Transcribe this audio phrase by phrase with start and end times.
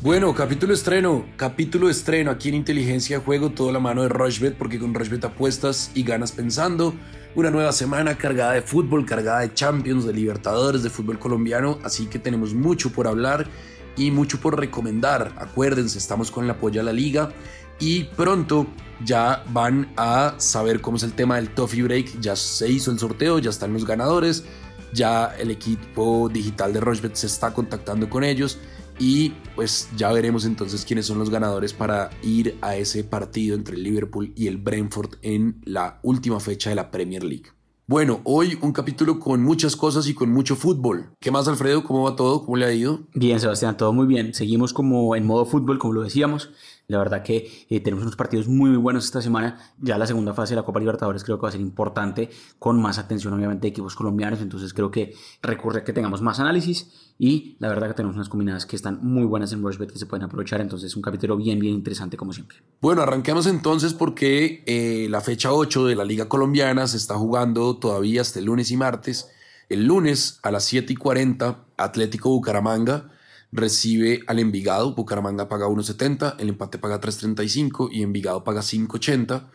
[0.00, 4.78] Bueno, capítulo estreno, capítulo estreno aquí en Inteligencia Juego, toda la mano de Rushbet, porque
[4.78, 6.94] con Rushbet apuestas y ganas pensando.
[7.34, 12.06] Una nueva semana cargada de fútbol, cargada de Champions, de Libertadores, de fútbol colombiano, así
[12.06, 13.48] que tenemos mucho por hablar
[13.96, 15.32] y mucho por recomendar.
[15.36, 17.32] Acuérdense, estamos con el apoyo a la liga
[17.80, 18.68] y pronto
[19.04, 22.20] ya van a saber cómo es el tema del Toffee Break.
[22.20, 24.44] Ya se hizo el sorteo, ya están los ganadores,
[24.92, 28.60] ya el equipo digital de Rushbet se está contactando con ellos
[28.98, 33.76] y pues ya veremos entonces quiénes son los ganadores para ir a ese partido entre
[33.76, 37.46] el Liverpool y el Brentford en la última fecha de la Premier League.
[37.86, 41.10] Bueno, hoy un capítulo con muchas cosas y con mucho fútbol.
[41.20, 41.84] ¿Qué más, Alfredo?
[41.84, 42.44] ¿Cómo va todo?
[42.44, 43.00] ¿Cómo le ha ido?
[43.14, 44.34] Bien, Sebastián, todo muy bien.
[44.34, 46.50] Seguimos como en modo fútbol, como lo decíamos.
[46.90, 49.60] La verdad que eh, tenemos unos partidos muy, buenos esta semana.
[49.78, 52.80] Ya la segunda fase de la Copa Libertadores creo que va a ser importante, con
[52.80, 54.40] más atención obviamente de equipos colombianos.
[54.40, 58.64] Entonces creo que recurre que tengamos más análisis y la verdad que tenemos unas combinadas
[58.64, 60.62] que están muy buenas en Rushbet que se pueden aprovechar.
[60.62, 62.56] Entonces un capítulo bien, bien interesante como siempre.
[62.80, 67.76] Bueno, arranquemos entonces porque eh, la fecha 8 de la Liga Colombiana se está jugando
[67.76, 69.28] todavía hasta el lunes y martes.
[69.68, 73.10] El lunes a las 7 y 40, Atlético Bucaramanga
[73.52, 79.48] recibe al Envigado, Bucaramanga paga 1.70, el empate paga 3.35 y Envigado paga 5.80.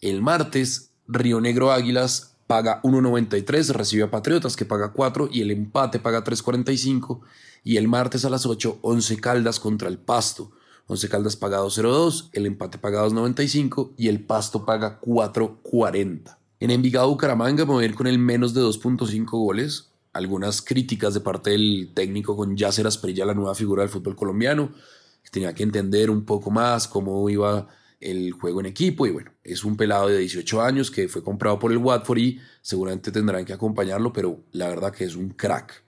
[0.00, 5.50] El martes, Río Negro Águilas paga 1.93, recibe a Patriotas que paga 4 y el
[5.50, 7.20] empate paga 3.45.
[7.64, 10.52] Y el martes a las 8, 11 Caldas contra el Pasto.
[10.86, 16.38] 11 Caldas paga 2.02, el empate paga 2.95 y el Pasto paga 4.40.
[16.60, 19.87] En Envigado Bucaramanga me voy a ir con el menos de 2.5 goles
[20.18, 24.72] algunas críticas de parte del técnico con Yasser Asprilla, la nueva figura del fútbol colombiano,
[25.22, 27.68] que tenía que entender un poco más cómo iba
[28.00, 31.58] el juego en equipo y bueno, es un pelado de 18 años que fue comprado
[31.58, 35.84] por el Watford y seguramente tendrán que acompañarlo, pero la verdad que es un crack.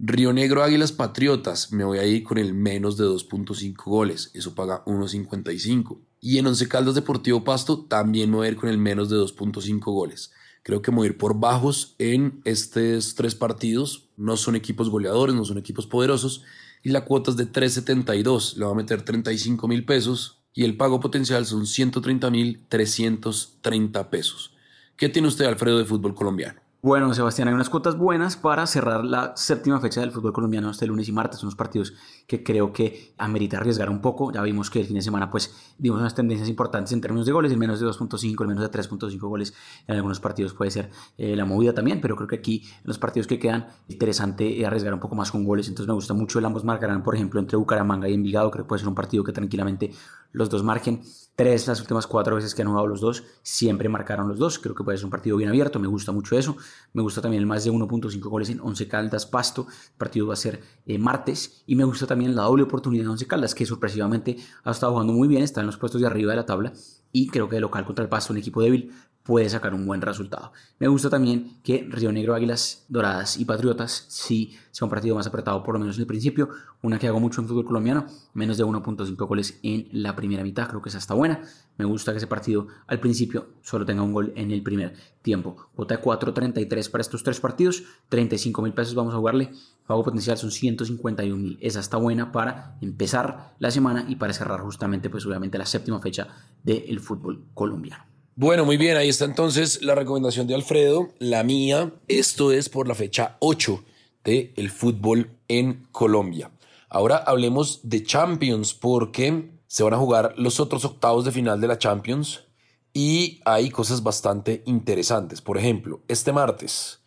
[0.00, 4.54] Río Negro Águilas Patriotas, me voy a ir con el menos de 2.5 goles, eso
[4.54, 5.98] paga 1.55.
[6.20, 9.16] Y en Once Caldas Deportivo Pasto también me voy a ir con el menos de
[9.16, 10.30] 2.5 goles.
[10.62, 14.08] Creo que mover por bajos en estos tres partidos.
[14.16, 16.42] No son equipos goleadores, no son equipos poderosos.
[16.82, 18.56] Y la cuota es de 3.72.
[18.56, 20.40] Le va a meter 35 mil pesos.
[20.54, 24.54] Y el pago potencial son 130 mil 330 pesos.
[24.96, 26.60] ¿Qué tiene usted, Alfredo, de fútbol colombiano?
[26.80, 30.86] Bueno, Sebastián, hay unas cuotas buenas para cerrar la séptima fecha del fútbol colombiano este
[30.86, 31.92] lunes y martes, unos partidos
[32.28, 34.30] que creo que amerita arriesgar un poco.
[34.30, 37.32] Ya vimos que el fin de semana pues dimos unas tendencias importantes en términos de
[37.32, 39.54] goles, el menos de 2.5, el menos de 3.5 goles
[39.88, 42.98] en algunos partidos puede ser eh, la movida también, pero creo que aquí en los
[43.00, 46.44] partidos que quedan interesante arriesgar un poco más con goles, entonces me gusta mucho el
[46.44, 49.32] ambos marcarán, por ejemplo, entre Bucaramanga y Envigado, creo que puede ser un partido que
[49.32, 49.90] tranquilamente
[50.32, 51.02] los dos margen.
[51.34, 54.58] Tres, las últimas cuatro veces que han jugado los dos, siempre marcaron los dos.
[54.58, 56.56] Creo que puede ser un partido bien abierto, me gusta mucho eso.
[56.92, 59.66] Me gusta también el más de 1.5 goles en 11 Caldas Pasto.
[59.68, 61.62] El partido va a ser eh, martes.
[61.66, 65.12] Y me gusta también la doble oportunidad de 11 Caldas, que sorpresivamente ha estado jugando
[65.12, 66.72] muy bien, está en los puestos de arriba de la tabla.
[67.12, 68.92] Y creo que de local contra el Pasto, un equipo débil,
[69.28, 70.52] puede sacar un buen resultado.
[70.78, 75.26] Me gusta también que Río Negro, Águilas Doradas y Patriotas sí sea un partido más
[75.26, 76.48] apretado, por lo menos en el principio.
[76.80, 80.66] Una que hago mucho en fútbol colombiano, menos de 1.5 goles en la primera mitad,
[80.66, 81.42] creo que esa está buena.
[81.76, 85.68] Me gusta que ese partido al principio solo tenga un gol en el primer tiempo.
[85.76, 89.50] Vota 4.33 para estos tres partidos, 35 mil pesos vamos a jugarle.
[89.86, 91.58] Pago potencial son 151 mil.
[91.60, 96.00] Esa está buena para empezar la semana y para cerrar justamente, pues obviamente, la séptima
[96.00, 96.28] fecha
[96.64, 98.17] del fútbol colombiano.
[98.40, 101.92] Bueno, muy bien, ahí está entonces la recomendación de Alfredo, la mía.
[102.06, 103.82] Esto es por la fecha 8
[104.22, 106.52] del el fútbol en Colombia.
[106.88, 111.66] Ahora hablemos de Champions porque se van a jugar los otros octavos de final de
[111.66, 112.44] la Champions
[112.92, 115.42] y hay cosas bastante interesantes.
[115.42, 117.00] Por ejemplo, este martes,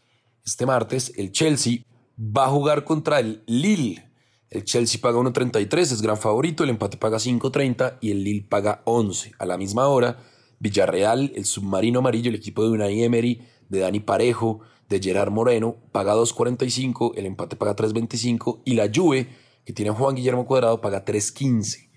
[0.45, 1.85] este martes el Chelsea
[2.19, 4.05] va a jugar contra el Lille.
[4.49, 8.81] El Chelsea paga 1.33, es gran favorito, el empate paga 5.30 y el Lille paga
[8.83, 9.31] 11.
[9.39, 10.17] A la misma hora,
[10.61, 15.77] Villarreal, el submarino amarillo, el equipo de Unai Emery, de Dani Parejo, de Gerard Moreno,
[15.91, 19.27] paga 2.45, el empate paga 3.25 y la Juve,
[19.65, 21.89] que tiene Juan Guillermo Cuadrado, paga 3.15.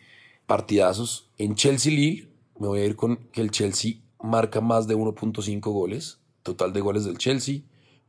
[0.46, 1.30] Partidazos.
[1.36, 5.60] En Chelsea Lille, me voy a ir con que el Chelsea marca más de 1.5
[5.60, 6.20] goles.
[6.42, 7.60] Total de goles del Chelsea,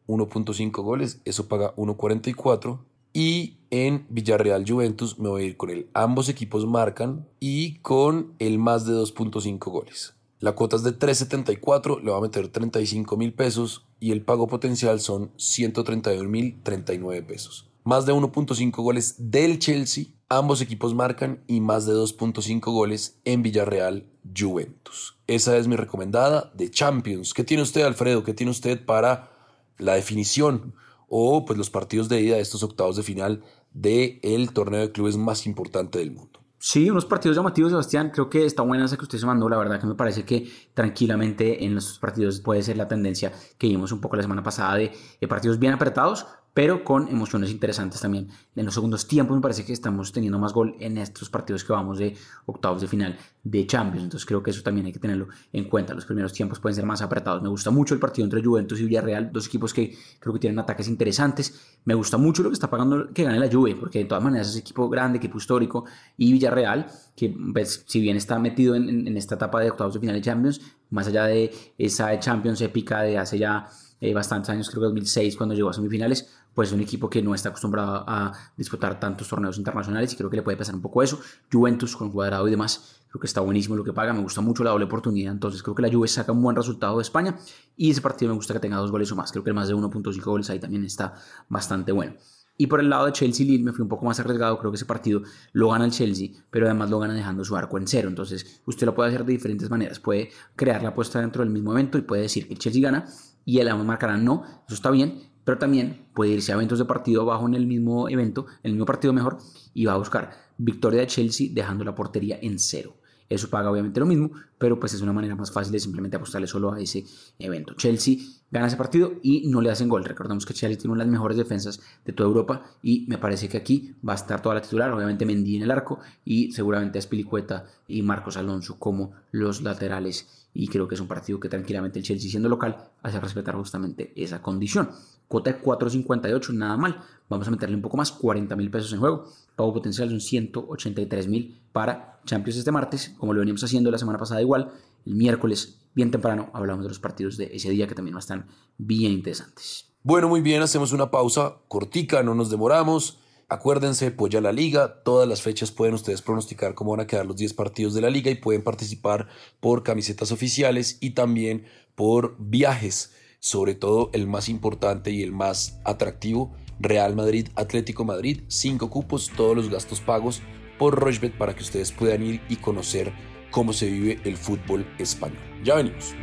[0.08, 2.80] 1.5 goles, eso paga 1.44.
[3.12, 8.36] Y en Villarreal Juventus me voy a ir con el ambos equipos marcan y con
[8.40, 10.16] el más de 2.5 goles.
[10.46, 14.46] La cuota es de 3.74, le va a meter 35 mil pesos y el pago
[14.46, 17.68] potencial son 131 mil 39 pesos.
[17.84, 23.42] Más de 1.5 goles del Chelsea, ambos equipos marcan y más de 2.5 goles en
[23.42, 24.06] Villarreal
[24.38, 25.18] Juventus.
[25.26, 27.34] Esa es mi recomendada de Champions.
[27.34, 28.24] ¿Qué tiene usted, Alfredo?
[28.24, 29.32] ¿Qué tiene usted para
[29.80, 30.76] la definición
[31.08, 33.44] o pues los partidos de ida de estos octavos de final
[33.74, 36.45] del el torneo de clubes más importante del mundo.
[36.68, 38.10] Sí, unos partidos llamativos, Sebastián.
[38.10, 39.48] Creo que está buena esa que usted se mandó.
[39.48, 43.68] La verdad que me parece que tranquilamente en los partidos puede ser la tendencia que
[43.68, 44.92] vimos un poco la semana pasada de,
[45.22, 48.30] de partidos bien apretados, pero con emociones interesantes también.
[48.56, 51.74] En los segundos tiempos me parece que estamos teniendo más gol en estos partidos que
[51.74, 52.16] vamos de
[52.46, 55.94] octavos de final de Champions, entonces creo que eso también hay que tenerlo en cuenta.
[55.94, 57.44] Los primeros tiempos pueden ser más apretados.
[57.44, 60.58] Me gusta mucho el partido entre Juventus y Villarreal, dos equipos que creo que tienen
[60.58, 61.78] ataques interesantes.
[61.84, 64.48] Me gusta mucho lo que está pagando que gane la Juve, porque de todas maneras
[64.48, 65.84] es equipo grande, equipo histórico,
[66.16, 66.88] y Villarreal,
[67.18, 70.22] que pues, si bien está metido en, en esta etapa de octavos de final de
[70.22, 73.68] Champions, más allá de esa Champions épica de hace ya
[74.02, 77.22] eh, bastantes años, creo que 2006, cuando llegó a semifinales, pues es un equipo que
[77.22, 80.82] no está acostumbrado a disputar tantos torneos internacionales y creo que le puede pasar un
[80.82, 81.20] poco eso.
[81.52, 84.64] Juventus con cuadrado y demás, creo que está buenísimo lo que paga, me gusta mucho
[84.64, 87.38] la doble oportunidad, entonces creo que la Juve saca un buen resultado de España
[87.76, 89.68] y ese partido me gusta que tenga dos goles o más, creo que el más
[89.68, 91.14] de 1.5 goles ahí también está
[91.50, 92.16] bastante bueno.
[92.58, 94.58] Y por el lado de Chelsea-Lille me fui un poco más arriesgado.
[94.58, 97.78] Creo que ese partido lo gana el Chelsea, pero además lo gana dejando su arco
[97.78, 98.08] en cero.
[98.08, 100.00] Entonces, usted lo puede hacer de diferentes maneras.
[100.00, 103.06] Puede crear la apuesta dentro del mismo evento y puede decir que el Chelsea gana
[103.46, 104.44] y el ambos marcarán no.
[104.66, 108.10] Eso está bien, pero también puede irse a eventos de partido abajo en el mismo
[108.10, 109.38] evento, en el mismo partido mejor,
[109.74, 112.96] y va a buscar victoria de Chelsea dejando la portería en cero.
[113.28, 116.48] Eso paga obviamente lo mismo, pero pues es una manera más fácil de simplemente apostarle
[116.48, 117.06] solo a ese
[117.40, 117.74] evento.
[117.74, 118.18] Chelsea
[118.52, 120.06] gana ese partido y no le hacen gol.
[120.06, 123.50] Recordemos que Chelsea tiene una de las mejores defensas de toda Europa y me parece
[123.50, 127.02] que aquí va a estar toda la titular, obviamente Mendy en el arco y seguramente
[127.02, 132.00] Spilicueta y Marcos Alonso como los laterales y creo que es un partido que tranquilamente
[132.00, 134.90] el Chelsea siendo local hace respetar justamente esa condición.
[135.28, 137.02] Cuota de 4.58, nada mal.
[137.28, 139.26] Vamos a meterle un poco más, 40 mil pesos en juego.
[139.58, 144.18] Pago potencial son 183 mil para Champions este martes, como lo veníamos haciendo la semana
[144.18, 144.72] pasada igual.
[145.06, 148.48] El miércoles, bien temprano, hablamos de los partidos de ese día que también están
[148.78, 149.92] bien interesantes.
[150.04, 153.20] Bueno, muy bien, hacemos una pausa cortica, no nos demoramos.
[153.48, 157.28] Acuérdense, pues ya la liga, todas las fechas pueden ustedes pronosticar cómo van a quedar
[157.28, 159.28] los 10 partidos de la liga y pueden participar
[159.60, 165.80] por camisetas oficiales y también por viajes, sobre todo el más importante y el más
[165.84, 170.42] atractivo, Real Madrid, Atlético Madrid, 5 cupos, todos los gastos pagos
[170.80, 173.14] por Rochebet para que ustedes puedan ir y conocer
[173.52, 175.40] cómo se vive el fútbol español.
[175.64, 176.16] Ya venimos.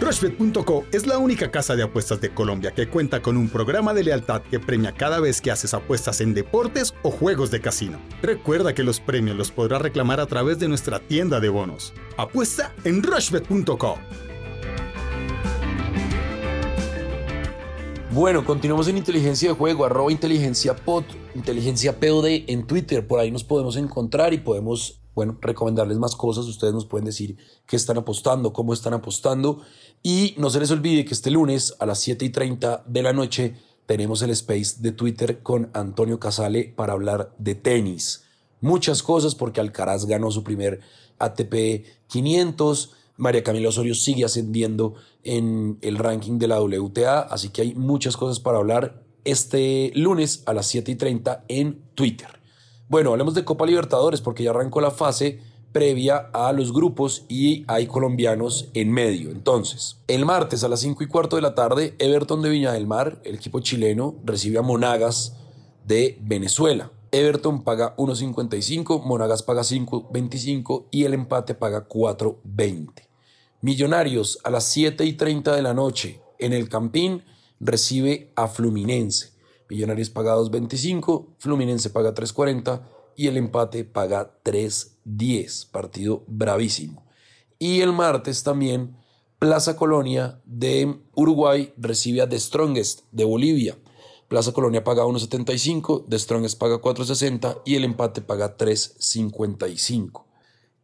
[0.00, 4.04] Rushbet.co es la única casa de apuestas de Colombia que cuenta con un programa de
[4.04, 7.98] lealtad que premia cada vez que haces apuestas en deportes o juegos de casino.
[8.22, 11.94] Recuerda que los premios los podrás reclamar a través de nuestra tienda de bonos.
[12.16, 13.96] Apuesta en Rushbet.co.
[18.10, 21.04] Bueno, continuamos en inteligencia de juego, arroba inteligencia pod,
[21.34, 26.44] inteligencia POD en Twitter, por ahí nos podemos encontrar y podemos, bueno, recomendarles más cosas,
[26.44, 29.62] ustedes nos pueden decir qué están apostando, cómo están apostando
[30.02, 33.14] y no se les olvide que este lunes a las 7 y 30 de la
[33.14, 38.24] noche tenemos el space de Twitter con Antonio Casale para hablar de tenis.
[38.60, 40.80] Muchas cosas porque Alcaraz ganó su primer
[41.18, 47.62] ATP 500, María Camila Osorio sigue ascendiendo en el ranking de la WTA, así que
[47.62, 52.28] hay muchas cosas para hablar este lunes a las 7 y 30 en Twitter.
[52.88, 55.40] Bueno, hablemos de Copa Libertadores porque ya arrancó la fase
[55.72, 59.30] previa a los grupos y hay colombianos en medio.
[59.30, 62.86] Entonces, el martes a las 5 y cuarto de la tarde, Everton de Viña del
[62.86, 65.36] Mar, el equipo chileno, recibe a Monagas
[65.84, 66.92] de Venezuela.
[67.12, 72.92] Everton paga 1.55, Monagas paga 5.25 y el empate paga 4.20.
[73.60, 77.22] Millonarios a las 7 y 30 de la noche en el Campín
[77.60, 79.35] recibe a Fluminense.
[79.68, 82.82] Millonarios paga 2.25, Fluminense paga 3.40
[83.16, 85.70] y el empate paga 3.10.
[85.70, 87.04] Partido bravísimo.
[87.58, 88.96] Y el martes también
[89.38, 93.76] Plaza Colonia de Uruguay recibe a The Strongest de Bolivia.
[94.28, 100.24] Plaza Colonia paga 1.75, The Strongest paga 4.60 y el empate paga 3.55.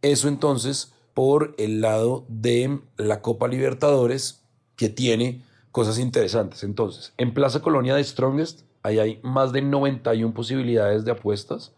[0.03, 4.43] Eso entonces por el lado de la Copa Libertadores
[4.77, 6.63] que tiene cosas interesantes.
[6.63, 11.73] Entonces, en Plaza Colonia de Strongest, ahí hay más de 91 posibilidades de apuestas.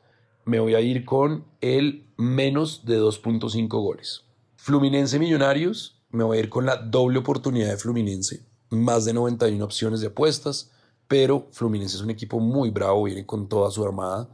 [0.44, 4.25] Me voy a ir con el menos de 2.5 goles.
[4.56, 8.44] Fluminense Millonarios, me voy a ir con la doble oportunidad de Fluminense.
[8.70, 10.70] Más de 91 opciones de apuestas,
[11.08, 14.28] pero Fluminense es un equipo muy bravo, viene con toda su armada.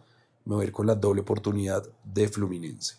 [0.45, 2.97] Me voy a ir con la doble oportunidad de Fluminense.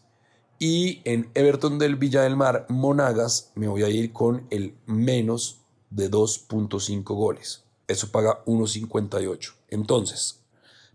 [0.60, 5.62] Y en Everton del Villa del Mar, Monagas, me voy a ir con el menos
[5.90, 7.64] de 2.5 goles.
[7.92, 9.54] Eso paga 1.58.
[9.70, 10.40] Entonces,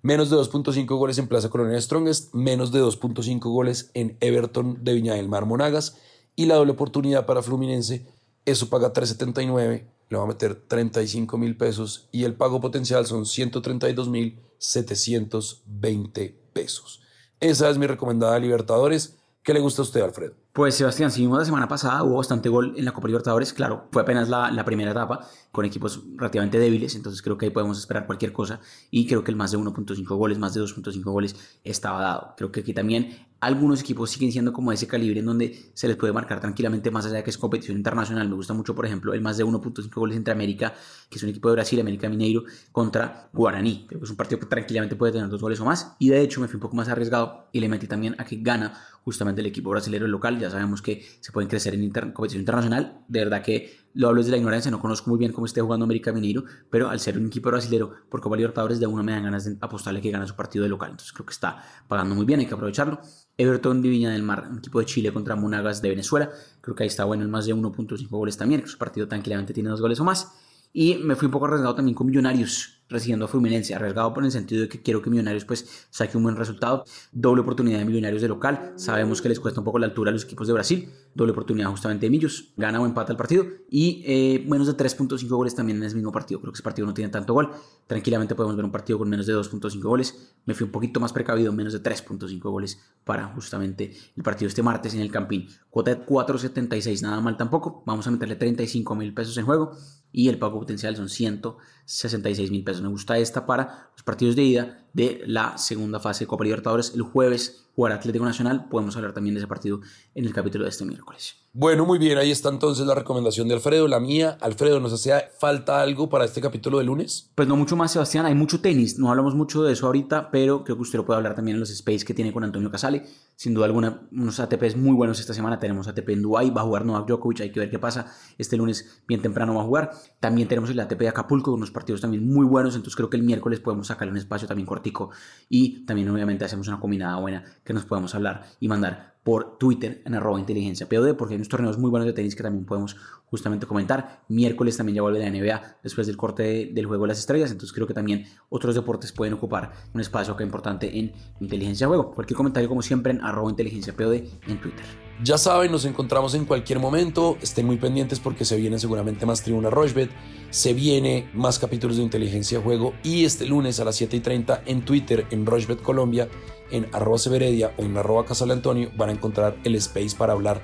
[0.02, 4.94] menos de 2.5 goles en Plaza Colonia Strongest, menos de 2.5 goles en Everton de
[4.94, 5.96] Viña del Mar Monagas
[6.34, 8.06] y la doble oportunidad para Fluminense,
[8.44, 13.26] eso paga 3.79 le va a meter 35 mil pesos y el pago potencial son
[13.26, 17.02] 132 mil 720 pesos.
[17.40, 19.16] Esa es mi recomendada Libertadores.
[19.42, 20.34] ¿Qué le gusta a usted, Alfredo?
[20.56, 23.52] Pues Sebastián, si vimos la semana pasada, hubo bastante gol en la Copa Libertadores.
[23.52, 25.20] Claro, fue apenas la, primera etapa
[25.52, 28.58] con equipos relativamente débiles, entonces creo que ahí podemos esperar cualquier cosa.
[28.90, 32.34] Y creo que el más de 1.5 goles, más de 2.5 goles estaba dado.
[32.38, 35.96] Creo que aquí también algunos equipos siguen siendo como ese calibre en donde se les
[35.96, 38.28] puede marcar tranquilamente más allá de que es competición internacional.
[38.28, 40.72] Me gusta mucho, por ejemplo, el más de 1.5 goles entre América,
[41.10, 43.84] que es un equipo de Brasil, América Mineiro, contra Guaraní.
[43.86, 45.94] Creo que es un partido que tranquilamente puede tener dos goles o más.
[45.98, 48.36] Y de hecho me fui un poco más arriesgado y le metí también a que
[48.36, 48.72] gana
[49.04, 50.38] justamente el equipo brasileño local.
[50.38, 53.04] Ya sabemos que se pueden crecer en competición internacional.
[53.08, 55.84] De verdad que lo hablo desde la ignorancia, no conozco muy bien cómo esté jugando
[55.84, 59.24] América Mineiro, pero al ser un equipo brasileño por Copa Libertadores, de uno me dan
[59.24, 60.90] ganas de apostarle que gana su partido de local.
[60.90, 63.00] Entonces creo que está pagando muy bien, hay que aprovecharlo.
[63.38, 66.30] Everton de del Mar, un equipo de Chile contra Monagas de Venezuela.
[66.60, 69.70] Creo que ahí está bueno el más de 1.5 goles también, su partido tranquilamente tiene
[69.70, 70.32] dos goles o más.
[70.72, 73.74] Y me fui un poco arriesgado también con Millonarios, recibiendo a Fluminense.
[73.74, 76.84] Arriesgado por el sentido de que quiero que Millonarios pues saque un buen resultado.
[77.12, 78.72] Doble oportunidad de Millonarios de local.
[78.76, 80.90] Sabemos que les cuesta un poco la altura a los equipos de Brasil.
[81.14, 82.52] Doble oportunidad justamente de Millos.
[82.56, 83.44] Gana o empata el partido.
[83.70, 86.40] Y eh, menos de 3.5 goles también en ese mismo partido.
[86.40, 87.50] Creo que ese partido no tiene tanto gol.
[87.86, 90.34] Tranquilamente podemos ver un partido con menos de 2.5 goles.
[90.44, 94.62] Me fui un poquito más precavido, menos de 3.5 goles para justamente el partido este
[94.62, 95.48] martes en el Campín.
[95.70, 97.82] Cuota de 4.76, nada mal tampoco.
[97.86, 99.76] Vamos a meterle 35 mil pesos en juego
[100.16, 102.80] y el pago potencial son 166 mil pesos.
[102.80, 106.94] Me gusta esta para los partidos de ida de la segunda fase de Copa Libertadores.
[106.94, 108.66] El jueves jugará Atlético Nacional.
[108.70, 109.82] Podemos hablar también de ese partido
[110.14, 111.36] en el capítulo de este miércoles.
[111.58, 112.18] Bueno, muy bien.
[112.18, 113.88] Ahí está entonces la recomendación de Alfredo.
[113.88, 117.30] La mía, Alfredo, ¿nos hace falta algo para este capítulo de lunes?
[117.34, 118.26] Pues no mucho más, Sebastián.
[118.26, 118.98] Hay mucho tenis.
[118.98, 121.60] No hablamos mucho de eso ahorita, pero creo que usted lo puede hablar también en
[121.60, 123.06] los space que tiene con Antonio Casale.
[123.36, 125.58] Sin duda alguna, unos ATPs muy buenos esta semana.
[125.58, 126.50] Tenemos ATP en Dubai.
[126.50, 127.40] Va a jugar Novak Djokovic.
[127.40, 128.12] Hay que ver qué pasa.
[128.36, 129.92] Este lunes, bien temprano, va a jugar.
[130.20, 132.74] También tenemos el ATP de Acapulco, unos partidos también muy buenos.
[132.74, 135.08] Entonces creo que el miércoles podemos sacarle un espacio también cortico
[135.48, 140.02] y también obviamente hacemos una combinada buena que nos podemos hablar y mandar por Twitter
[140.04, 142.94] en arroba inteligencia POD porque hay unos torneos muy buenos de tenis que también podemos
[143.24, 144.22] justamente comentar.
[144.28, 147.74] Miércoles también ya vuelve la NBA después del corte del juego de las estrellas, entonces
[147.74, 152.12] creo que también otros deportes pueden ocupar un espacio importante en inteligencia juego.
[152.12, 154.14] Cualquier comentario como siempre en arroba inteligencia POD
[154.46, 154.84] en Twitter.
[155.24, 157.36] Ya saben, nos encontramos en cualquier momento.
[157.40, 160.10] Estén muy pendientes porque se viene seguramente más Tribuna Rochbet.
[160.50, 162.92] Se viene más capítulos de Inteligencia Juego.
[163.02, 166.28] Y este lunes a las 7 y 30 en Twitter, en Rochbet Colombia,
[166.70, 170.60] en arroba severedia o en arroba Casale Antonio, van a encontrar el space para hablar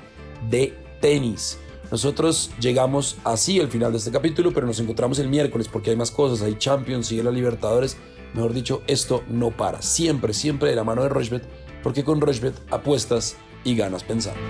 [0.50, 1.58] de tenis.
[1.90, 5.96] Nosotros llegamos así al final de este capítulo, pero nos encontramos el miércoles porque hay
[5.96, 6.40] más cosas.
[6.40, 7.98] Hay Champions, sigue la Libertadores.
[8.32, 9.82] Mejor dicho, esto no para.
[9.82, 11.42] Siempre, siempre de la mano de Rochbet,
[11.82, 14.40] porque con Rochbet apuestas y ganas pensando.